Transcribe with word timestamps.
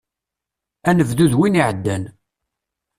Anebdu 0.89 1.25
d 1.31 1.33
win 1.39 1.59
iɛeddan. 1.61 2.03